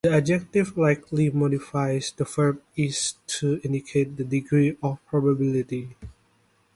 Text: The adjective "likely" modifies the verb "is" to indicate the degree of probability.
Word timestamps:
The 0.03 0.13
adjective 0.15 0.75
"likely" 0.77 1.29
modifies 1.29 2.11
the 2.17 2.23
verb 2.23 2.59
"is" 2.75 3.17
to 3.27 3.61
indicate 3.63 4.17
the 4.17 4.23
degree 4.23 4.75
of 4.81 4.97
probability. 5.05 5.95